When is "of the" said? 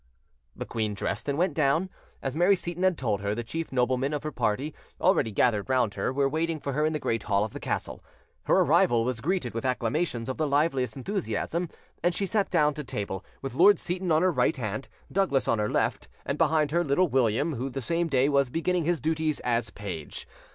7.45-7.59, 10.27-10.47